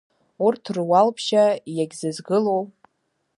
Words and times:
Урҭ 0.45 0.63
руал-ԥшьа, 0.75 1.45
иагьзызгылоу… 1.75 2.61